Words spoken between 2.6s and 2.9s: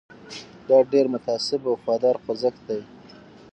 دی.